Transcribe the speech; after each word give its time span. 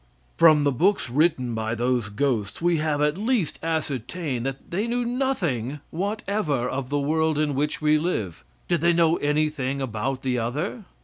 From 0.35 0.63
the 0.63 0.71
books 0.71 1.11
written 1.11 1.53
by 1.53 1.75
those 1.75 2.09
ghosts 2.09 2.59
we 2.59 2.77
have 2.77 3.03
at 3.03 3.19
least 3.19 3.59
ascertained 3.61 4.47
that 4.47 4.71
they 4.71 4.87
knew 4.87 5.05
nothing 5.05 5.79
whatever 5.91 6.67
of 6.67 6.89
the 6.89 6.97
world 6.97 7.37
in 7.37 7.53
which 7.53 7.83
we 7.83 7.99
live. 7.99 8.43
Did 8.67 8.81
they 8.81 8.93
know 8.93 9.17
anything 9.17 9.79
about 9.79 10.25
any 10.25 10.39
other? 10.39 10.85